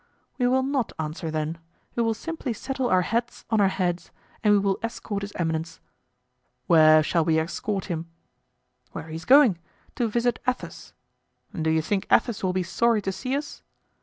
"We 0.39 0.47
will 0.47 0.63
not 0.63 0.93
answer, 0.97 1.29
then; 1.29 1.59
we 1.95 2.01
will 2.01 2.15
simply 2.15 2.53
settle 2.53 2.89
our 2.89 3.03
hats 3.03 3.45
on 3.51 3.61
our 3.61 3.67
heads 3.67 4.09
and 4.43 4.51
we 4.51 4.57
will 4.57 4.79
escort 4.81 5.21
his 5.21 5.31
eminence." 5.35 5.79
"Where 6.65 7.03
shall 7.03 7.23
we 7.23 7.37
escort 7.37 7.85
him?" 7.85 8.07
"Where 8.93 9.09
he 9.09 9.15
is 9.15 9.25
going—to 9.25 10.07
visit 10.09 10.39
Athos. 10.47 10.93
Do 11.53 11.69
you 11.69 11.83
think 11.83 12.07
Athos 12.11 12.41
will 12.43 12.51
be 12.51 12.63
sorry 12.63 13.03
to 13.03 13.11
see 13.11 13.35
us?" 13.35 13.61